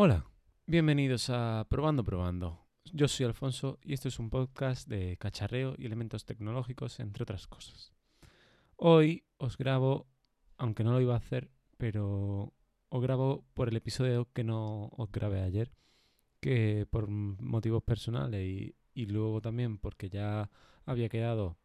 Hola, 0.00 0.24
bienvenidos 0.64 1.28
a 1.28 1.66
Probando 1.68 2.04
Probando. 2.04 2.64
Yo 2.92 3.08
soy 3.08 3.26
Alfonso 3.26 3.80
y 3.82 3.94
esto 3.94 4.06
es 4.06 4.20
un 4.20 4.30
podcast 4.30 4.86
de 4.88 5.16
cacharreo 5.16 5.74
y 5.76 5.86
elementos 5.86 6.24
tecnológicos, 6.24 7.00
entre 7.00 7.24
otras 7.24 7.48
cosas. 7.48 7.92
Hoy 8.76 9.24
os 9.38 9.58
grabo, 9.58 10.06
aunque 10.56 10.84
no 10.84 10.92
lo 10.92 11.00
iba 11.00 11.14
a 11.14 11.16
hacer, 11.16 11.50
pero 11.78 12.54
os 12.90 13.02
grabo 13.02 13.44
por 13.54 13.70
el 13.70 13.76
episodio 13.76 14.28
que 14.32 14.44
no 14.44 14.84
os 14.96 15.10
grabé 15.10 15.42
ayer, 15.42 15.72
que 16.38 16.86
por 16.88 17.08
motivos 17.08 17.82
personales 17.82 18.46
y, 18.46 18.76
y 18.94 19.06
luego 19.06 19.40
también 19.40 19.78
porque 19.78 20.10
ya 20.10 20.48
había 20.86 21.08
quedado 21.08 21.58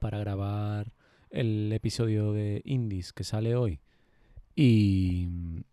para 0.00 0.18
grabar 0.18 0.92
el 1.30 1.72
episodio 1.72 2.32
de 2.32 2.62
Indies 2.64 3.12
que 3.12 3.22
sale 3.22 3.54
hoy 3.54 3.80
y, 4.56 5.28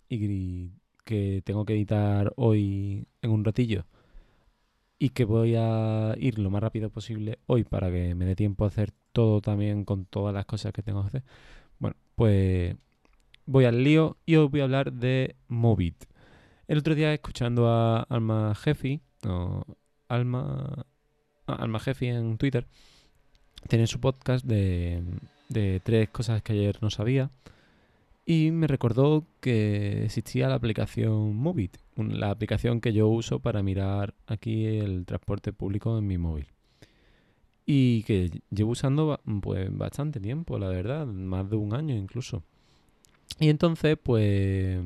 y 0.10 0.72
que 1.12 1.42
tengo 1.44 1.66
que 1.66 1.74
editar 1.74 2.32
hoy 2.38 3.06
en 3.22 3.32
un 3.32 3.44
ratillo 3.44 3.86
y 4.98 5.10
que 5.10 5.26
voy 5.26 5.56
a 5.58 6.16
ir 6.18 6.40
lo 6.40 6.50
más 6.50 6.62
rápido 6.62 6.90
posible 6.90 7.38
hoy 7.48 7.66
para 7.66 7.92
que 7.92 8.16
me 8.16 8.24
dé 8.26 8.34
tiempo 8.34 8.64
a 8.64 8.68
hacer 8.68 8.94
todo 9.12 9.42
también 9.42 9.84
con 9.84 10.06
todas 10.06 10.34
las 10.34 10.46
cosas 10.46 10.72
que 10.72 10.82
tengo 10.82 11.02
que 11.02 11.08
hacer. 11.08 11.24
Bueno, 11.80 11.98
pues 12.16 12.78
voy 13.46 13.66
al 13.66 13.84
lío 13.84 14.16
y 14.26 14.38
os 14.38 14.50
voy 14.50 14.62
a 14.62 14.64
hablar 14.64 14.94
de 14.94 15.36
Movit. 15.50 16.06
El 16.70 16.78
otro 16.78 16.96
día 16.96 17.14
escuchando 17.14 17.68
a 17.68 18.04
Alma 18.04 18.56
Jefi, 18.56 19.02
o 19.28 19.66
Alma, 20.08 20.86
Alma 21.46 21.80
Jefi 21.82 22.08
en 22.08 22.38
Twitter, 22.38 22.68
tiene 23.68 23.86
su 23.86 24.00
podcast 24.00 24.46
de, 24.46 25.04
de 25.50 25.82
tres 25.84 26.08
cosas 26.10 26.42
que 26.42 26.54
ayer 26.54 26.78
no 26.82 26.90
sabía. 26.90 27.32
Y 28.32 28.52
me 28.52 28.66
recordó 28.66 29.28
que 29.42 30.06
existía 30.06 30.48
la 30.48 30.56
aplicación 30.56 31.36
Movit, 31.36 31.76
la 31.98 32.30
aplicación 32.30 32.80
que 32.80 32.94
yo 32.94 33.10
uso 33.10 33.42
para 33.42 33.62
mirar 33.62 34.14
aquí 34.26 34.68
el 34.68 35.06
transporte 35.06 35.52
público 35.52 35.98
en 35.98 36.08
mi 36.08 36.18
móvil. 36.18 36.48
Y 37.66 38.04
que 38.04 38.32
llevo 38.50 38.72
usando 38.72 39.20
pues 39.42 39.78
bastante 39.78 40.22
tiempo, 40.22 40.58
la 40.58 40.70
verdad, 40.70 41.08
más 41.08 41.50
de 41.50 41.58
un 41.58 41.74
año 41.74 41.94
incluso. 41.94 42.42
Y 43.38 43.50
entonces, 43.50 43.98
pues 44.02 44.80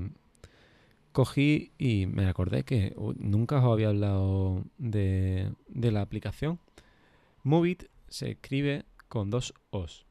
cogí 1.12 1.72
y 1.78 2.08
me 2.08 2.26
acordé 2.26 2.64
que 2.64 2.96
nunca 3.20 3.60
os 3.60 3.72
había 3.72 3.90
hablado 3.90 4.64
de, 4.80 5.52
de 5.68 5.92
la 5.92 6.02
aplicación. 6.02 6.58
Movit 7.44 7.84
se 8.08 8.32
escribe 8.32 8.86
con 9.08 9.30
dos 9.30 9.54
O's. 9.70 10.08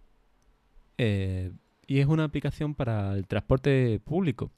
Eh, 0.99 1.51
y 1.87 2.01
es 2.01 2.07
una 2.07 2.25
aplicación 2.25 2.75
para 2.75 3.15
el 3.15 3.27
transporte 3.27 4.01
público, 4.01 4.51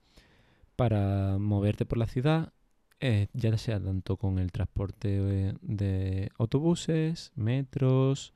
para 0.76 1.38
moverte 1.38 1.86
por 1.86 1.98
la 1.98 2.06
ciudad, 2.06 2.52
eh, 3.00 3.28
ya 3.32 3.56
sea 3.58 3.80
tanto 3.80 4.16
con 4.16 4.38
el 4.38 4.52
transporte 4.52 5.54
de 5.60 6.30
autobuses, 6.38 7.32
metros, 7.34 8.32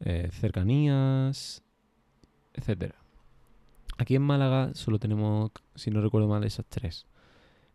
eh, 0.00 0.28
cercanías, 0.32 1.62
etcétera. 2.54 2.94
Aquí 3.96 4.14
en 4.14 4.22
Málaga 4.22 4.70
solo 4.74 4.98
tenemos, 4.98 5.50
si 5.74 5.90
no 5.90 6.00
recuerdo 6.00 6.28
mal, 6.28 6.44
esas 6.44 6.66
tres. 6.66 7.06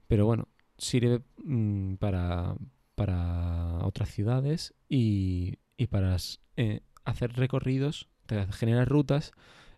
Pero 0.08 0.26
bueno, 0.26 0.48
sirve 0.78 1.22
mm, 1.44 1.96
para, 1.96 2.56
para 2.96 3.80
otras 3.84 4.10
ciudades 4.10 4.74
y, 4.88 5.58
y 5.76 5.88
para 5.88 6.16
eh, 6.56 6.82
hacer 7.04 7.34
recorridos, 7.34 8.08
te 8.26 8.46
genera 8.54 8.86
rutas 8.86 9.34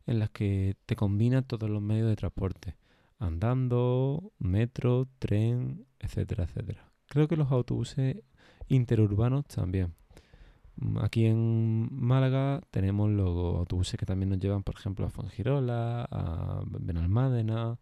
en 0.05 0.19
las 0.19 0.29
que 0.29 0.75
te 0.85 0.95
combina 0.95 1.41
todos 1.41 1.69
los 1.69 1.81
medios 1.81 2.07
de 2.07 2.15
transporte. 2.15 2.75
Andando, 3.17 4.33
metro, 4.39 5.07
tren, 5.19 5.85
etcétera, 5.99 6.43
etcétera. 6.43 6.91
Creo 7.07 7.27
que 7.27 7.37
los 7.37 7.51
autobuses 7.51 8.17
interurbanos 8.67 9.45
también. 9.45 9.93
Mm, 10.77 10.97
aquí 10.99 11.25
en 11.25 11.87
Málaga 11.91 12.61
tenemos 12.71 13.09
los 13.09 13.57
autobuses 13.59 13.97
que 13.99 14.05
también 14.05 14.29
nos 14.29 14.39
llevan, 14.39 14.63
por 14.63 14.75
ejemplo, 14.75 15.05
a 15.05 15.09
Fongirola, 15.09 16.07
a 16.11 16.63
Benalmádena, 16.65 17.77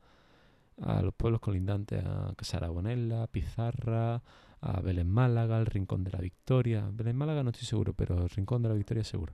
a 0.82 1.02
los 1.02 1.14
pueblos 1.14 1.42
colindantes, 1.42 2.04
a 2.06 2.34
Casarabonela, 2.36 3.28
Pizarra, 3.28 4.22
a 4.62 4.82
Belén 4.82 5.10
Málaga, 5.10 5.58
al 5.58 5.66
Rincón 5.66 6.04
de 6.04 6.12
la 6.12 6.20
Victoria. 6.20 6.90
Belén 6.92 7.16
Málaga 7.16 7.44
no 7.44 7.50
estoy 7.52 7.66
seguro, 7.66 7.94
pero 7.94 8.24
el 8.24 8.30
Rincón 8.30 8.62
de 8.64 8.70
la 8.70 8.76
Victoria 8.76 9.04
seguro. 9.04 9.34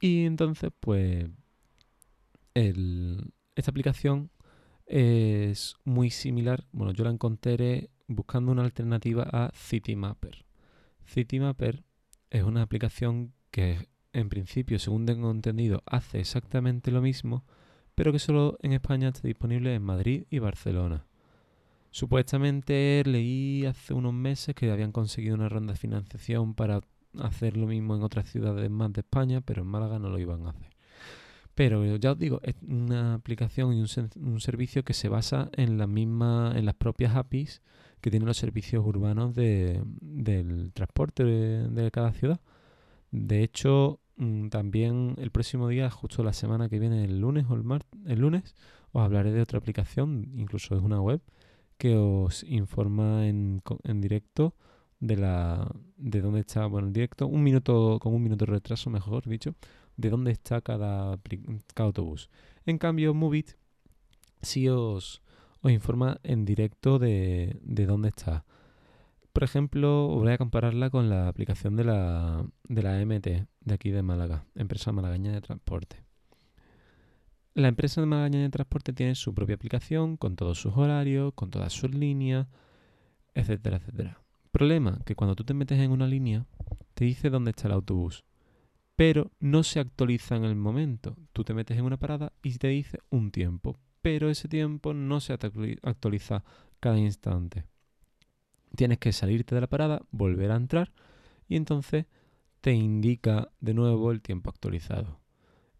Y 0.00 0.24
entonces, 0.24 0.70
pues, 0.78 1.28
esta 2.54 3.70
aplicación 3.70 4.30
es 4.86 5.76
muy 5.84 6.10
similar. 6.10 6.66
Bueno, 6.72 6.92
yo 6.92 7.04
la 7.04 7.10
encontré 7.10 7.90
buscando 8.06 8.52
una 8.52 8.62
alternativa 8.62 9.28
a 9.30 9.50
CityMapper. 9.54 10.44
CityMapper 11.06 11.84
es 12.30 12.42
una 12.42 12.62
aplicación 12.62 13.34
que 13.50 13.88
en 14.12 14.28
principio, 14.28 14.78
según 14.78 15.04
tengo 15.06 15.30
entendido, 15.30 15.82
hace 15.86 16.20
exactamente 16.20 16.90
lo 16.90 17.02
mismo, 17.02 17.44
pero 17.94 18.12
que 18.12 18.18
solo 18.18 18.58
en 18.62 18.72
España 18.72 19.08
está 19.08 19.26
disponible 19.26 19.74
en 19.74 19.82
Madrid 19.82 20.24
y 20.30 20.38
Barcelona. 20.38 21.06
Supuestamente 21.90 23.02
leí 23.04 23.66
hace 23.66 23.94
unos 23.94 24.14
meses 24.14 24.54
que 24.54 24.70
habían 24.70 24.92
conseguido 24.92 25.34
una 25.34 25.48
ronda 25.48 25.72
de 25.72 25.78
financiación 25.78 26.54
para 26.54 26.80
hacer 27.20 27.56
lo 27.56 27.66
mismo 27.66 27.96
en 27.96 28.02
otras 28.02 28.30
ciudades 28.30 28.70
más 28.70 28.92
de 28.92 29.00
España, 29.00 29.40
pero 29.40 29.62
en 29.62 29.68
Málaga 29.68 29.98
no 29.98 30.08
lo 30.08 30.18
iban 30.18 30.46
a 30.46 30.50
hacer. 30.50 30.68
Pero 31.58 31.96
ya 31.96 32.12
os 32.12 32.18
digo, 32.18 32.40
es 32.44 32.54
una 32.62 33.14
aplicación 33.14 33.72
y 33.72 33.80
un, 33.80 34.40
servicio 34.40 34.84
que 34.84 34.94
se 34.94 35.08
basa 35.08 35.50
en 35.54 35.76
la 35.76 35.88
misma, 35.88 36.52
en 36.54 36.64
las 36.64 36.76
propias 36.76 37.16
APIs 37.16 37.62
que 38.00 38.10
tienen 38.10 38.28
los 38.28 38.36
servicios 38.36 38.86
urbanos 38.86 39.34
del 39.34 40.70
transporte 40.72 41.24
de, 41.24 41.90
cada 41.90 42.12
ciudad. 42.12 42.40
De 43.10 43.42
hecho, 43.42 43.98
mm, 44.18 44.50
también 44.50 45.16
el 45.18 45.32
próximo 45.32 45.66
día, 45.66 45.90
justo 45.90 46.22
la 46.22 46.32
semana 46.32 46.68
que 46.68 46.78
viene, 46.78 47.04
el 47.04 47.20
lunes 47.20 47.46
o 47.48 47.54
el, 47.54 47.64
el 48.06 48.20
lunes, 48.20 48.54
os 48.92 49.02
hablaré 49.02 49.32
de 49.32 49.42
otra 49.42 49.58
aplicación, 49.58 50.30
incluso 50.36 50.76
es 50.76 50.82
una 50.82 51.00
web, 51.00 51.20
que 51.76 51.96
os 51.96 52.44
informa 52.44 53.26
en, 53.26 53.62
en 53.82 54.00
directo 54.00 54.54
de 55.00 55.16
la 55.16 55.70
de 55.96 56.20
dónde 56.20 56.40
está, 56.40 56.66
bueno, 56.66 56.88
en 56.88 56.92
directo, 56.92 57.26
un 57.26 57.42
minuto, 57.42 57.98
con 58.00 58.14
un 58.14 58.22
minuto 58.22 58.46
de 58.46 58.52
retraso, 58.52 58.90
mejor 58.90 59.26
dicho, 59.26 59.54
de 59.96 60.10
dónde 60.10 60.30
está 60.30 60.60
cada, 60.60 61.18
autobús. 61.76 62.30
En 62.66 62.78
cambio, 62.78 63.14
Movit 63.14 63.52
sí 64.42 64.68
os, 64.68 65.22
os 65.60 65.72
informa 65.72 66.20
en 66.22 66.44
directo 66.44 66.98
de, 66.98 67.58
de 67.62 67.86
dónde 67.86 68.08
está. 68.08 68.44
Por 69.32 69.44
ejemplo, 69.44 70.08
voy 70.08 70.32
a 70.32 70.38
compararla 70.38 70.90
con 70.90 71.08
la 71.08 71.28
aplicación 71.28 71.76
de 71.76 71.84
la, 71.84 72.44
de 72.64 72.82
la 72.82 73.04
MT 73.04 73.26
de 73.60 73.74
aquí 73.74 73.90
de 73.90 74.02
Málaga, 74.02 74.46
Empresa 74.54 74.92
Malagaña 74.92 75.32
de 75.32 75.40
Transporte. 75.40 76.04
La 77.54 77.68
empresa 77.68 78.00
de 78.00 78.06
Malagaña 78.06 78.40
de 78.40 78.50
Transporte 78.50 78.92
tiene 78.92 79.14
su 79.14 79.34
propia 79.34 79.56
aplicación 79.56 80.16
con 80.16 80.36
todos 80.36 80.60
sus 80.60 80.76
horarios, 80.76 81.32
con 81.34 81.50
todas 81.50 81.72
sus 81.72 81.92
líneas, 81.92 82.46
etcétera, 83.34 83.76
etcétera. 83.76 84.20
Problema, 84.50 85.00
que 85.04 85.14
cuando 85.14 85.36
tú 85.36 85.44
te 85.44 85.54
metes 85.54 85.78
en 85.78 85.90
una 85.90 86.06
línea, 86.06 86.46
te 86.94 87.04
dice 87.04 87.30
dónde 87.30 87.50
está 87.50 87.68
el 87.68 87.74
autobús, 87.74 88.24
pero 88.96 89.30
no 89.40 89.62
se 89.62 89.78
actualiza 89.78 90.36
en 90.36 90.44
el 90.44 90.56
momento. 90.56 91.16
Tú 91.32 91.44
te 91.44 91.54
metes 91.54 91.78
en 91.78 91.84
una 91.84 91.98
parada 91.98 92.32
y 92.42 92.56
te 92.58 92.68
dice 92.68 92.98
un 93.10 93.30
tiempo, 93.30 93.78
pero 94.02 94.30
ese 94.30 94.48
tiempo 94.48 94.94
no 94.94 95.20
se 95.20 95.32
actualiza 95.32 96.44
cada 96.80 96.98
instante. 96.98 97.64
Tienes 98.74 98.98
que 98.98 99.12
salirte 99.12 99.54
de 99.54 99.60
la 99.60 99.66
parada, 99.66 100.02
volver 100.10 100.50
a 100.50 100.56
entrar 100.56 100.92
y 101.46 101.56
entonces 101.56 102.06
te 102.60 102.72
indica 102.72 103.50
de 103.60 103.74
nuevo 103.74 104.10
el 104.10 104.20
tiempo 104.20 104.50
actualizado. 104.50 105.20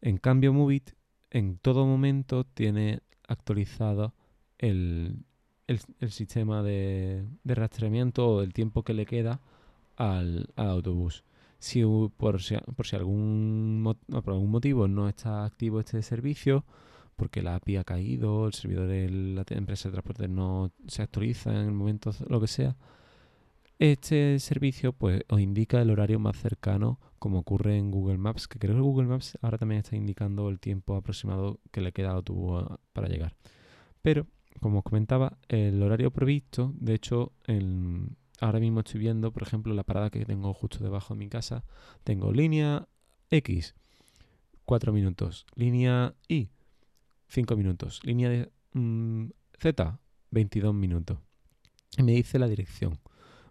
En 0.01 0.19
cambio, 0.19 0.53
Movit 0.53 0.93
en 1.31 1.59
todo 1.59 1.87
momento 1.87 2.45
tiene 2.45 3.01
actualizado 3.27 4.15
el, 4.59 5.25
el, 5.69 6.11
sistema 6.11 6.63
de, 6.63 7.25
rastreamiento 7.45 8.27
o 8.27 8.43
el 8.43 8.53
tiempo 8.53 8.83
que 8.83 8.95
le 8.95 9.07
queda 9.07 9.41
al, 9.97 10.49
autobús. 10.57 11.25
Si 11.61 11.83
por, 12.17 12.43
si 12.43 12.57
por 12.77 12.87
si 12.87 12.97
algún, 12.97 13.97
por 14.09 14.33
algún 14.33 14.51
motivo 14.51 14.89
no 14.89 15.09
está 15.09 15.45
activo 15.45 15.81
este 15.81 16.03
servicio, 16.03 16.65
porque 17.17 17.43
la 17.43 17.57
API 17.57 17.77
ha 17.77 17.85
caído, 17.85 18.47
el 18.47 18.55
servidor 18.55 18.87
de 18.87 19.11
la 19.11 19.45
empresa 19.51 19.89
de 19.89 19.93
transporte 19.93 20.29
no 20.29 20.73
se 20.87 21.03
actualiza 21.03 21.51
en 21.51 21.67
el 21.67 21.73
momento 21.73 22.13
lo 22.29 22.41
que 22.41 22.47
sea, 22.47 22.77
este 23.79 24.39
servicio 24.41 24.93
pues 24.93 25.23
os 25.29 25.41
indica 25.41 25.81
el 25.81 25.91
horario 25.91 26.19
más 26.19 26.37
cercano 26.37 26.99
como 27.19 27.41
ocurre 27.41 27.77
en 27.77 27.91
Google 27.91 28.19
Maps, 28.19 28.49
que 28.49 28.59
creo 28.59 28.75
que 28.75 28.81
Google 28.81 29.07
Maps 29.09 29.39
ahora 29.43 29.59
también 29.59 29.81
está 29.81 29.97
indicando 29.97 30.49
el 30.49 30.61
tiempo 30.61 30.97
aproximado 30.97 31.61
que 31.71 31.81
le 31.81 31.93
queda 31.93 32.11
al 32.11 32.17
autobús 32.17 32.65
para 32.93 33.09
llegar. 33.09 33.35
Pero 34.03 34.27
como 34.61 34.79
os 34.79 34.85
comentaba, 34.85 35.39
el 35.49 35.83
horario 35.83 36.11
previsto, 36.11 36.73
de 36.79 36.95
hecho, 36.95 37.33
ahora 38.41 38.61
mismo 38.61 38.81
estoy 38.81 39.01
viendo, 39.01 39.33
por 39.33 39.43
ejemplo, 39.43 39.75
la 39.75 39.85
parada 39.85 40.11
que 40.11 40.25
tengo 40.25 40.53
justo 40.55 40.83
debajo 40.83 41.15
de 41.15 41.19
mi 41.19 41.29
casa, 41.29 41.65
tengo 42.05 42.33
línea 42.33 42.89
X, 43.31 43.75
4 44.65 44.93
minutos, 44.93 45.47
línea 45.55 46.15
Y, 46.29 46.51
5 47.29 47.57
minutos, 47.57 48.01
línea 48.05 48.29
de, 48.31 48.51
mm, 48.73 49.31
Z, 49.59 50.01
22 50.31 50.75
minutos. 50.75 51.19
y 51.97 52.03
me 52.03 52.13
dice 52.13 52.39
la 52.39 52.47
dirección, 52.49 53.01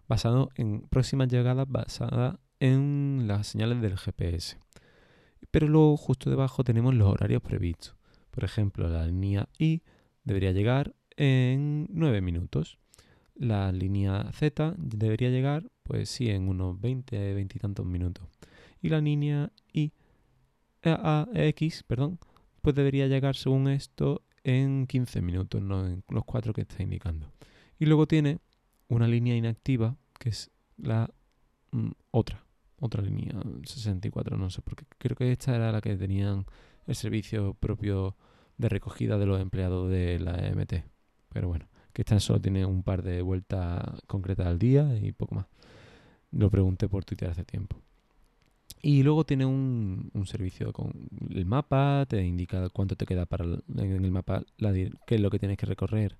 basado 0.08 0.50
en 0.54 0.82
próximas 0.88 1.28
llegadas 1.28 1.68
basadas 1.68 2.38
en 2.60 3.24
las 3.26 3.46
señales 3.48 3.82
del 3.82 3.98
GPS. 3.98 4.56
Pero 5.50 5.68
luego 5.68 5.96
justo 5.96 6.30
debajo 6.30 6.64
tenemos 6.64 6.94
los 6.94 7.08
horarios 7.08 7.42
previstos. 7.42 7.96
Por 8.30 8.44
ejemplo, 8.44 8.88
la 8.88 9.06
línea 9.06 9.48
I 9.58 9.82
debería 10.28 10.52
llegar 10.52 10.94
en 11.16 11.88
9 11.90 12.20
minutos. 12.20 12.78
La 13.34 13.72
línea 13.72 14.30
Z 14.32 14.74
debería 14.76 15.30
llegar, 15.30 15.70
pues 15.82 16.08
sí, 16.10 16.28
en 16.28 16.48
unos 16.48 16.80
20, 16.80 17.34
20 17.34 17.56
y 17.56 17.60
tantos 17.60 17.86
minutos. 17.86 18.24
Y 18.80 18.90
la 18.90 19.00
línea 19.00 19.50
I, 19.72 19.92
A, 20.84 21.26
X, 21.34 21.82
perdón, 21.82 22.18
pues 22.62 22.76
debería 22.76 23.06
llegar 23.08 23.36
según 23.36 23.68
esto 23.68 24.22
en 24.44 24.86
15 24.86 25.22
minutos, 25.22 25.62
no 25.62 25.86
en 25.86 26.04
los 26.08 26.24
cuatro 26.24 26.52
que 26.52 26.62
está 26.62 26.82
indicando. 26.82 27.32
Y 27.78 27.86
luego 27.86 28.06
tiene 28.06 28.38
una 28.88 29.08
línea 29.08 29.34
inactiva, 29.34 29.96
que 30.18 30.28
es 30.28 30.50
la 30.76 31.10
mm, 31.72 31.90
otra, 32.10 32.44
otra 32.80 33.02
línea, 33.02 33.34
64, 33.64 34.36
no 34.36 34.50
sé, 34.50 34.62
porque 34.62 34.84
creo 34.98 35.16
que 35.16 35.32
esta 35.32 35.56
era 35.56 35.72
la 35.72 35.80
que 35.80 35.96
tenían 35.96 36.44
el 36.86 36.94
servicio 36.94 37.54
propio 37.54 38.16
de 38.58 38.68
recogida 38.68 39.18
de 39.18 39.26
los 39.26 39.40
empleados 39.40 39.90
de 39.90 40.18
la 40.18 40.46
EMT. 40.46 40.84
Pero 41.30 41.48
bueno, 41.48 41.68
que 41.92 42.02
esta 42.02 42.20
solo 42.20 42.40
tiene 42.40 42.66
un 42.66 42.82
par 42.82 43.02
de 43.02 43.22
vueltas 43.22 43.82
concretas 44.06 44.46
al 44.46 44.58
día 44.58 44.96
y 45.00 45.12
poco 45.12 45.36
más. 45.36 45.46
Lo 46.30 46.50
pregunté 46.50 46.88
por 46.88 47.04
Twitter 47.04 47.30
hace 47.30 47.44
tiempo. 47.44 47.80
Y 48.82 49.02
luego 49.02 49.24
tiene 49.24 49.44
un, 49.44 50.10
servicio 50.26 50.72
con 50.72 50.92
el 51.30 51.46
mapa, 51.46 52.06
te 52.08 52.22
indica 52.22 52.68
cuánto 52.68 52.96
te 52.96 53.06
queda 53.06 53.26
para 53.26 53.44
en 53.44 54.04
el 54.04 54.10
mapa, 54.10 54.44
qué 55.06 55.14
es 55.16 55.20
lo 55.20 55.30
que 55.30 55.38
tienes 55.38 55.56
que 55.56 55.66
recorrer 55.66 56.16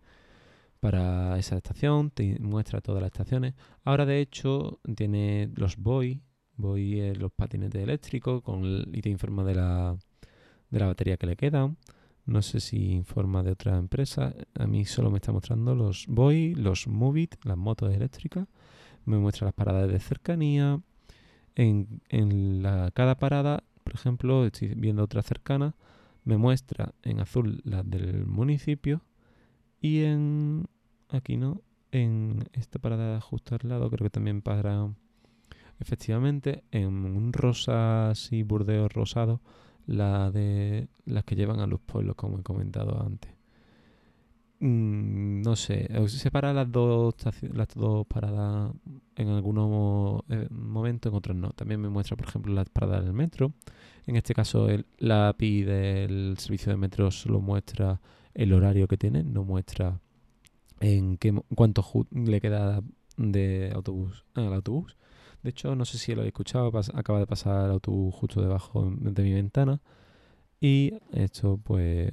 para 0.80 1.38
esa 1.38 1.56
estación, 1.56 2.10
te 2.10 2.38
muestra 2.40 2.80
todas 2.80 3.02
las 3.02 3.12
estaciones. 3.12 3.54
Ahora 3.84 4.06
de 4.06 4.20
hecho 4.20 4.80
tiene 4.96 5.50
los 5.54 5.76
Boy, 5.76 6.20
Boy 6.56 7.14
los 7.14 7.32
patinetes 7.32 7.82
eléctricos 7.82 8.42
con 8.42 8.64
y 8.92 9.00
te 9.02 9.10
informa 9.10 9.44
de 9.44 9.54
la, 9.54 9.96
de 10.70 10.78
la 10.78 10.86
batería 10.86 11.16
que 11.16 11.26
le 11.26 11.36
queda. 11.36 11.72
No 12.28 12.42
sé 12.42 12.60
si 12.60 12.92
informa 12.92 13.42
de 13.42 13.52
otra 13.52 13.78
empresa. 13.78 14.34
A 14.58 14.66
mí 14.66 14.84
solo 14.84 15.10
me 15.10 15.16
está 15.16 15.32
mostrando 15.32 15.74
los 15.74 16.04
Boy, 16.08 16.54
los 16.54 16.86
Movit, 16.86 17.42
las 17.46 17.56
motos 17.56 17.94
eléctricas. 17.94 18.46
Me 19.06 19.16
muestra 19.16 19.46
las 19.46 19.54
paradas 19.54 19.90
de 19.90 19.98
cercanía. 19.98 20.78
En, 21.54 22.02
en 22.10 22.62
la, 22.62 22.90
cada 22.92 23.16
parada, 23.16 23.64
por 23.82 23.94
ejemplo, 23.94 24.44
estoy 24.44 24.74
viendo 24.74 25.02
otra 25.02 25.22
cercana, 25.22 25.74
me 26.24 26.36
muestra 26.36 26.92
en 27.02 27.20
azul 27.20 27.62
las 27.64 27.88
del 27.88 28.26
municipio 28.26 29.00
y 29.80 30.02
en 30.02 30.66
aquí 31.08 31.38
no, 31.38 31.62
en 31.92 32.44
esta 32.52 32.78
parada 32.78 33.22
justo 33.22 33.54
al 33.54 33.66
lado, 33.66 33.88
creo 33.88 34.04
que 34.04 34.10
también 34.10 34.42
para 34.42 34.90
efectivamente 35.80 36.62
en 36.72 37.06
un 37.06 37.32
rosa 37.32 38.10
así 38.10 38.42
burdeo 38.42 38.86
rosado, 38.88 39.40
la 39.88 40.30
de 40.30 40.88
las 41.06 41.24
que 41.24 41.34
llevan 41.34 41.60
a 41.60 41.66
los 41.66 41.80
pueblos 41.80 42.14
como 42.14 42.38
he 42.38 42.42
comentado 42.42 43.02
antes. 43.02 43.32
Mm, 44.60 45.42
no 45.42 45.54
sé, 45.56 45.86
eh, 45.88 46.08
separa 46.08 46.52
las 46.52 46.70
dos 46.70 47.14
las 47.52 47.68
dos 47.74 48.06
paradas 48.06 48.72
en 49.16 49.28
algunos 49.28 50.22
eh, 50.28 50.48
momentos, 50.50 51.10
en 51.10 51.16
otros 51.16 51.36
no. 51.36 51.50
También 51.50 51.80
me 51.80 51.88
muestra, 51.88 52.16
por 52.16 52.28
ejemplo, 52.28 52.52
las 52.52 52.68
paradas 52.68 53.04
del 53.04 53.14
metro. 53.14 53.52
En 54.06 54.16
este 54.16 54.34
caso, 54.34 54.68
el, 54.68 54.86
la 54.98 55.28
API 55.28 55.62
del 55.62 56.36
servicio 56.38 56.72
de 56.72 56.78
metro 56.78 57.10
solo 57.10 57.40
muestra 57.40 58.00
el 58.34 58.52
horario 58.52 58.88
que 58.88 58.96
tiene, 58.96 59.24
no 59.24 59.44
muestra 59.44 60.00
en 60.80 61.16
qué 61.18 61.34
cuánto 61.54 61.84
le 62.10 62.40
queda 62.40 62.82
de 63.18 63.72
autobús 63.74 64.24
al 64.34 64.54
autobús. 64.54 64.96
De 65.42 65.50
hecho, 65.50 65.74
no 65.76 65.84
sé 65.84 65.98
si 65.98 66.14
lo 66.14 66.22
habéis 66.22 66.32
escuchado, 66.32 66.72
acaba 66.94 67.18
de 67.18 67.26
pasar 67.26 67.66
el 67.66 67.72
autobús 67.72 68.14
justo 68.14 68.40
debajo 68.40 68.90
de 68.90 69.22
mi 69.22 69.32
ventana. 69.32 69.80
Y 70.60 70.94
esto, 71.12 71.58
pues, 71.58 72.12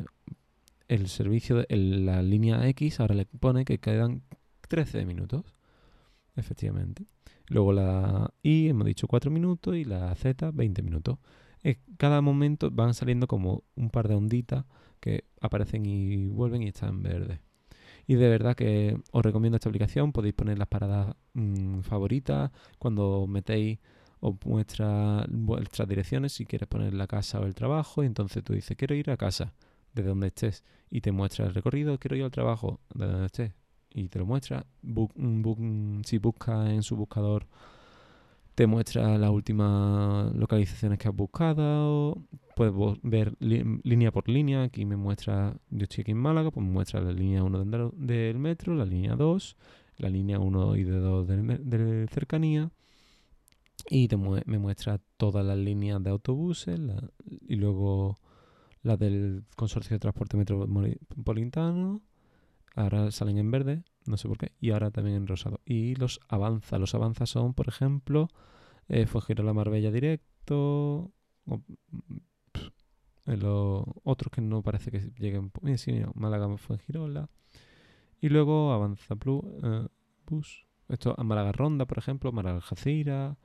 el 0.88 1.08
servicio, 1.08 1.58
de, 1.58 1.76
la 1.78 2.22
línea 2.22 2.68
X 2.70 3.00
ahora 3.00 3.16
le 3.16 3.26
pone 3.26 3.66
que 3.66 3.80
quedan 3.80 4.24
13 4.68 5.06
minutos. 5.06 5.46
Efectivamente. 6.36 7.06
Luego 7.48 7.74
la 7.74 8.34
Y 8.42 8.68
hemos 8.70 8.86
dicho 8.88 9.08
4 9.08 9.32
minutos 9.32 9.76
y 9.76 9.86
la 9.86 10.14
Z 10.16 10.52
20 10.52 10.82
minutos. 10.82 11.18
cada 11.98 12.22
momento 12.22 12.70
van 12.72 12.94
saliendo 12.94 13.28
como 13.28 13.64
un 13.76 13.90
par 13.90 14.08
de 14.08 14.16
onditas 14.16 14.66
que 15.00 15.26
aparecen 15.42 15.86
y 15.86 16.28
vuelven 16.28 16.64
y 16.64 16.68
están 16.68 17.02
verde. 17.04 17.45
Y 18.08 18.16
de 18.16 18.30
verdad 18.30 18.56
que 18.56 18.98
os 19.12 19.24
recomiendo 19.24 19.56
esta 19.56 19.70
aplicación. 19.70 20.12
Podéis 20.12 20.36
poner 20.36 20.58
las 20.58 20.68
paradas 20.68 21.16
mm, 21.34 21.82
favoritas. 21.82 22.52
Cuando 22.78 23.26
metéis 23.28 23.80
os 24.20 24.36
muestra 24.44 25.26
vuestras 25.30 25.88
direcciones 25.88 26.34
si 26.34 26.46
quieres 26.46 26.68
poner 26.68 26.94
la 26.94 27.08
casa 27.08 27.40
o 27.40 27.46
el 27.46 27.56
trabajo. 27.56 28.04
Y 28.04 28.08
entonces 28.08 28.44
tú 28.44 28.54
dices, 28.54 28.78
quiero 28.78 28.96
ir 28.96 29.10
a 29.12 29.18
casa, 29.18 29.54
de 29.94 30.04
donde 30.04 30.28
estés. 30.28 30.64
Y 30.90 31.02
te 31.02 31.12
muestra 31.12 31.46
el 31.46 31.54
recorrido, 31.54 32.00
quiero 32.00 32.16
ir 32.16 32.24
al 32.24 32.32
trabajo, 32.32 32.80
de 32.94 33.06
donde 33.06 33.26
estés. 33.28 33.52
Y 33.90 34.10
te 34.10 34.20
lo 34.20 34.26
muestra. 34.26 34.66
si 36.04 36.18
buscas 36.18 36.70
en 36.70 36.84
su 36.84 36.96
buscador, 36.96 37.48
te 38.56 38.68
muestra 38.68 39.18
las 39.18 39.30
últimas 39.30 40.34
localizaciones 40.34 40.98
que 40.98 41.10
has 41.10 41.16
buscado. 41.16 42.24
Puedes 42.56 42.74
ver 43.04 43.36
línea 43.40 44.12
por 44.12 44.30
línea. 44.30 44.64
Aquí 44.64 44.86
me 44.86 44.96
muestra, 44.96 45.58
yo 45.70 45.84
estoy 45.84 46.02
aquí 46.02 46.12
en 46.12 46.18
Málaga, 46.18 46.52
pues 46.52 46.66
me 46.66 46.72
muestra 46.72 47.02
la 47.02 47.12
línea 47.12 47.44
1 47.44 47.92
del, 47.96 48.40
metro, 48.40 48.74
la 48.74 48.86
línea 48.86 49.16
2, 49.16 49.58
la 49.98 50.10
línea 50.10 50.40
1 50.40 50.76
y 50.78 50.84
de 50.86 50.98
2 50.98 51.28
de 51.28 52.08
cercanía. 52.10 52.72
Y 53.90 54.08
me 54.46 54.58
muestra 54.58 55.02
todas 55.18 55.46
las 55.46 55.58
líneas 55.58 56.02
de 56.02 56.10
autobuses 56.10 56.80
y 57.26 57.56
luego 57.56 58.18
las 58.84 58.98
del 58.98 59.44
Consorcio 59.58 59.96
de 59.96 60.00
Transporte 60.00 60.38
Metropolitano. 60.38 62.02
Ahora 62.74 63.12
salen 63.12 63.38
en 63.38 63.52
verde, 63.52 63.84
no 64.06 64.18
sé 64.18 64.28
por 64.28 64.38
qué, 64.38 64.52
y 64.60 64.72
ahora 64.72 64.92
también 64.92 65.18
en 65.18 65.28
rosado. 65.28 65.62
Y 65.66 65.96
los 65.96 66.20
avanza. 66.28 66.78
Los 66.78 66.96
avanza 66.96 67.26
son, 67.26 67.54
por 67.54 67.68
ejemplo, 67.68 68.30
eh, 68.88 69.08
la 69.38 69.54
Marbella 69.54 69.92
directo. 69.92 71.12
Eh, 73.28 73.38
los 73.38 73.84
otros 74.04 74.32
que 74.32 74.42
no 74.42 74.62
parece 74.62 74.92
que 74.92 75.12
lleguen. 75.18 75.52
Mira, 75.62 75.78
sí, 75.78 75.92
mira, 75.92 76.12
Málaga 76.14 76.48
Y 78.22 78.30
luego 78.30 78.72
Avanza 78.72 79.16
Plus, 79.16 79.44
eh, 79.64 79.88
Bus. 80.28 80.66
Esto 80.88 81.16
Málaga 81.24 81.52
Ronda, 81.52 81.86
por 81.86 81.98
ejemplo, 81.98 82.32
Málaga 82.32 82.62
Jacira, 82.62 83.38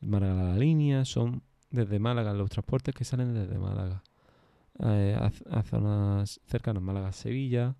Málaga 0.00 0.42
La 0.42 0.56
Línea. 0.56 1.04
Son 1.04 1.42
desde 1.70 1.98
Málaga 2.00 2.32
los 2.32 2.50
transportes 2.50 2.94
que 2.94 3.04
salen 3.04 3.34
desde 3.34 3.58
Málaga. 3.58 4.02
Eh, 4.80 5.16
a, 5.50 5.62
zonas 5.62 6.40
cercanas, 6.46 6.82
Málaga 6.82 7.12
Sevilla, 7.12 7.76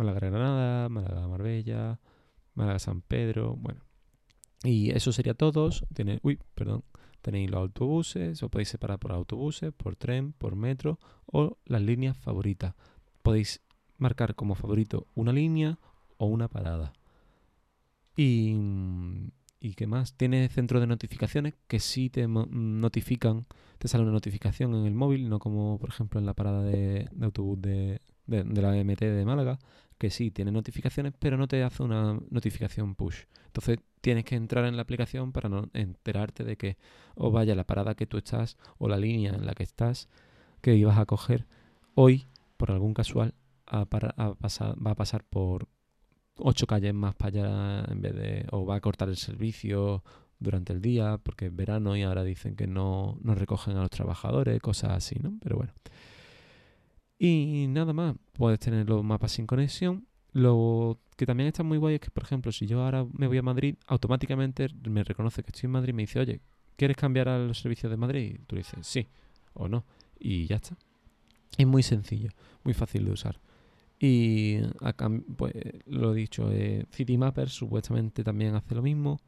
Málaga 0.00 0.20
Granada, 0.20 0.88
Málaga 0.88 1.28
Marbella, 1.28 2.00
Málaga 2.54 2.78
San 2.78 3.02
Pedro. 3.02 3.56
Bueno. 3.56 3.82
Y 4.64 4.90
eso 4.90 5.12
sería 5.12 5.34
todos. 5.34 5.84
Uy, 6.22 6.38
perdón. 6.54 6.84
Tenéis 7.20 7.50
los 7.50 7.60
autobuses, 7.60 8.42
os 8.42 8.50
podéis 8.50 8.70
separar 8.70 8.98
por 8.98 9.12
autobuses, 9.12 9.74
por 9.74 9.96
tren, 9.96 10.32
por 10.32 10.56
metro 10.56 10.98
o 11.26 11.58
las 11.66 11.82
líneas 11.82 12.16
favoritas. 12.16 12.74
Podéis 13.22 13.60
marcar 13.98 14.34
como 14.34 14.54
favorito 14.54 15.06
una 15.14 15.34
línea 15.34 15.78
o 16.16 16.26
una 16.26 16.48
parada. 16.48 16.94
Y, 18.16 18.56
y 19.60 19.74
qué 19.74 19.86
más, 19.86 20.14
tiene 20.14 20.48
centro 20.48 20.80
de 20.80 20.86
notificaciones 20.86 21.54
que 21.68 21.78
sí 21.78 22.08
te 22.08 22.26
notifican, 22.26 23.44
te 23.76 23.88
sale 23.88 24.04
una 24.04 24.12
notificación 24.12 24.74
en 24.74 24.86
el 24.86 24.94
móvil, 24.94 25.28
no 25.28 25.38
como 25.38 25.78
por 25.78 25.90
ejemplo 25.90 26.18
en 26.18 26.24
la 26.24 26.32
parada 26.32 26.62
de, 26.62 27.10
autobús 27.20 27.60
de, 27.60 28.00
de, 28.30 28.62
la 28.62 28.76
MT 28.76 29.00
de 29.00 29.24
Málaga, 29.24 29.58
que 29.98 30.10
sí 30.10 30.30
tiene 30.30 30.52
notificaciones, 30.52 31.12
pero 31.18 31.36
no 31.36 31.48
te 31.48 31.62
hace 31.62 31.82
una 31.82 32.18
notificación 32.30 32.94
push. 32.94 33.24
Entonces 33.46 33.78
tienes 34.00 34.24
que 34.24 34.36
entrar 34.36 34.64
en 34.64 34.76
la 34.76 34.82
aplicación 34.82 35.32
para 35.32 35.48
no 35.48 35.68
enterarte 35.74 36.44
de 36.44 36.56
que 36.56 36.76
o 37.14 37.30
vaya 37.30 37.54
la 37.54 37.64
parada 37.64 37.94
que 37.94 38.06
tú 38.06 38.16
estás 38.16 38.56
o 38.78 38.88
la 38.88 38.96
línea 38.96 39.32
en 39.32 39.44
la 39.44 39.54
que 39.54 39.62
estás 39.62 40.08
que 40.62 40.74
ibas 40.74 40.98
a 40.98 41.06
coger 41.06 41.46
hoy 41.94 42.26
por 42.56 42.70
algún 42.70 42.94
casual 42.94 43.34
a, 43.66 43.84
pasar, 43.86 44.74
va 44.84 44.92
a 44.92 44.94
pasar 44.94 45.24
por 45.24 45.68
ocho 46.36 46.66
calles 46.66 46.94
más 46.94 47.14
para 47.14 47.28
allá 47.28 47.84
en 47.92 48.00
vez 48.00 48.14
de 48.14 48.46
o 48.52 48.64
va 48.64 48.76
a 48.76 48.80
cortar 48.80 49.08
el 49.08 49.16
servicio 49.16 50.02
durante 50.38 50.72
el 50.72 50.80
día 50.80 51.18
porque 51.22 51.46
es 51.46 51.54
verano 51.54 51.96
y 51.96 52.02
ahora 52.02 52.24
dicen 52.24 52.56
que 52.56 52.66
no, 52.66 53.18
no 53.22 53.34
recogen 53.34 53.76
a 53.76 53.82
los 53.82 53.90
trabajadores, 53.90 54.60
cosas 54.60 54.92
así, 54.92 55.18
¿no? 55.20 55.38
Pero 55.42 55.56
bueno. 55.56 55.72
Y 57.20 57.66
nada 57.68 57.92
más, 57.92 58.16
puedes 58.32 58.58
tener 58.58 58.88
los 58.88 59.04
mapas 59.04 59.32
sin 59.32 59.46
conexión 59.46 60.08
lo 60.32 61.00
que 61.16 61.26
también 61.26 61.48
está 61.48 61.62
muy 61.62 61.78
guay 61.78 61.96
es 61.96 62.00
que, 62.00 62.10
por 62.10 62.22
ejemplo, 62.22 62.52
si 62.52 62.66
yo 62.66 62.82
ahora 62.82 63.06
me 63.12 63.26
voy 63.26 63.38
a 63.38 63.42
Madrid, 63.42 63.76
automáticamente 63.86 64.68
me 64.88 65.02
reconoce 65.02 65.42
que 65.42 65.50
estoy 65.50 65.66
en 65.66 65.72
Madrid 65.72 65.90
y 65.90 65.96
me 65.96 66.02
dice, 66.02 66.20
oye, 66.20 66.40
¿quieres 66.76 66.96
cambiar 66.96 67.28
a 67.28 67.38
los 67.38 67.60
servicios 67.60 67.90
de 67.90 67.96
Madrid? 67.96 68.36
Y 68.36 68.38
tú 68.44 68.56
dices, 68.56 68.86
sí 68.86 69.08
o 69.54 69.68
no. 69.68 69.84
Y 70.18 70.46
ya 70.46 70.56
está. 70.56 70.76
Es 71.56 71.66
muy 71.66 71.82
sencillo, 71.82 72.30
muy 72.62 72.74
fácil 72.74 73.04
de 73.04 73.10
usar. 73.10 73.40
Y 73.98 74.60
pues 75.36 75.52
lo 75.86 76.14
dicho, 76.14 76.50
eh, 76.50 76.86
Citymapper 76.90 77.50
supuestamente 77.50 78.24
también 78.24 78.54
hace 78.54 78.74
lo 78.74 78.82
mismo, 78.82 79.20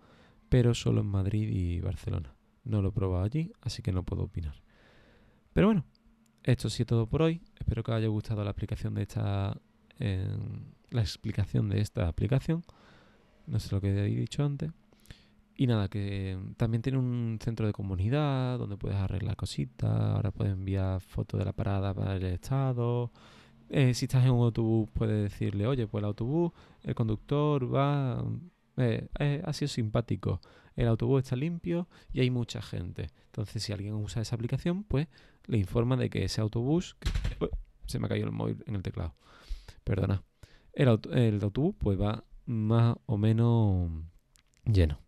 pero 0.49 0.73
solo 0.73 1.01
en 1.01 1.09
Madrid 1.09 1.49
y 1.51 1.81
Barcelona. 1.81 2.35
No 2.65 2.81
lo 2.81 2.91
he 2.91 2.93
probado 2.93 3.25
allí, 3.25 3.53
así 3.61 3.83
que 3.83 3.93
no 3.93 4.05
puedo 4.05 4.23
opinar. 4.23 4.63
Pero 5.53 5.67
bueno, 5.67 5.85
esto 6.45 6.71
sí 6.71 6.83
es 6.83 6.87
todo 6.87 7.07
por 7.07 7.23
hoy. 7.23 7.41
Espero 7.59 7.83
que 7.83 7.91
os 7.91 7.97
haya 7.97 8.09
gustado 8.09 8.45
la 8.45 8.51
aplicación 8.51 8.95
de 8.95 9.03
esta. 9.03 9.57
la 9.99 11.01
explicación 11.01 11.69
de 11.69 11.81
esta 11.81 12.09
aplicación. 12.09 12.65
No 13.47 13.59
sé 13.59 13.75
lo 13.75 13.81
que 13.81 13.89
he 13.89 14.05
dicho 14.05 14.45
antes. 14.45 14.71
Y 15.57 15.67
nada, 15.67 15.89
que 15.89 16.39
también 16.57 16.83
tiene 16.83 16.99
un 16.99 17.39
centro 17.43 17.67
de 17.67 17.73
comunidad 17.73 18.59
donde 18.59 18.77
puedes 18.77 18.97
arreglar 18.97 19.37
cositas. 19.37 19.91
Ahora 19.91 20.31
puedes 20.31 20.53
enviar 20.55 21.01
fotos 21.01 21.39
de 21.39 21.45
la 21.45 21.53
parada 21.53 21.95
para 21.95 22.17
el 22.17 22.25
estado. 22.25 23.13
Eh, 23.69 23.95
si 23.95 24.07
estás 24.07 24.25
en 24.25 24.33
un 24.33 24.45
autobús, 24.45 24.89
puedes 24.93 25.31
decirle, 25.31 25.67
oye, 25.67 25.87
pues 25.87 26.03
el 26.03 26.07
autobús, 26.07 26.53
el 26.83 26.95
conductor 26.95 27.75
va... 27.75 28.25
Eh, 28.79 29.09
eh, 29.19 29.43
ha 29.45 29.53
sido 29.53 29.69
simpático. 29.69 30.41
El 30.75 30.89
autobús 30.89 31.23
está 31.23 31.37
limpio 31.37 31.89
y 32.13 32.21
hay 32.21 32.31
mucha 32.31 32.63
gente. 32.63 33.11
Entonces, 33.27 33.63
si 33.63 33.73
alguien 33.73 33.95
usa 33.95 34.23
esa 34.23 34.35
aplicación, 34.37 34.85
pues 34.85 35.09
le 35.47 35.59
informa 35.59 35.97
de 35.97 36.11
que 36.11 36.25
ese 36.25 36.41
autobús... 36.41 36.97
se 37.87 37.99
me 37.99 38.07
ha 38.07 38.09
caído 38.09 38.27
el 38.27 38.33
móvil 38.33 38.63
en 38.67 38.77
el 38.77 38.83
teclado. 38.83 39.15
Perdona. 39.85 40.23
El, 40.73 40.89
autobús 40.89 41.75
pues 41.79 42.01
va 42.01 42.25
más 42.47 42.97
o 43.07 43.19
menos 43.19 43.91
lleno. 44.65 45.01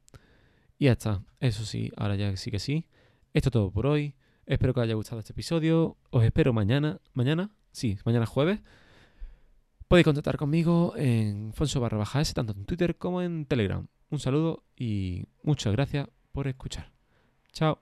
Y 0.79 0.87
ya 0.87 0.93
está. 0.93 1.23
Eso 1.41 1.65
sí, 1.65 1.93
ahora 1.97 2.17
ya 2.17 2.37
sí 2.37 2.51
que 2.51 2.59
sí. 2.59 2.87
Esto 3.33 3.49
es 3.49 3.53
todo 3.53 3.71
por 3.71 3.87
hoy. 3.87 4.15
Espero 4.47 4.75
que 4.75 4.81
os 4.81 4.85
haya 4.85 4.95
gustado 4.95 5.21
este 5.21 5.33
episodio. 5.33 5.97
Os 6.11 6.25
espero 6.25 6.53
mañana. 6.53 7.01
¿Mañana? 7.15 7.55
sí, 7.75 7.99
mañana 8.05 8.25
jueves, 8.25 8.61
podéis 9.89 10.05
contactar 10.05 10.37
conmigo 10.37 10.95
en 10.97 11.53
Fonso 11.53 11.81
barra 11.81 11.99
baja 11.99 12.21
S, 12.21 12.33
tanto 12.33 12.53
en 12.53 12.65
Twitter 12.65 12.97
como 12.97 13.21
en 13.21 13.45
Telegram. 13.47 13.87
Un 14.11 14.21
saludo 14.21 14.63
y 14.77 15.27
muchas 15.43 15.73
gracias 15.73 16.09
por 16.33 16.47
escuchar. 16.47 16.93
Chao. 17.53 17.81